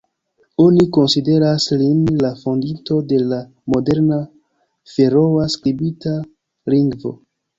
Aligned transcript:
Oni 0.61 0.85
konsideras 0.95 1.67
lin 1.81 1.99
la 2.23 2.31
fondinto 2.43 2.97
de 3.11 3.19
la 3.33 3.39
moderna 3.75 4.19
feroa 4.95 5.47
skribita 5.57 6.17
lingvo. 6.75 7.15